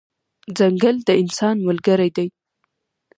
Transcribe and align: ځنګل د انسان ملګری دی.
ځنګل 0.57 0.95
د 1.07 1.09
انسان 1.21 1.55
ملګری 1.67 2.09
دی. 2.15 2.27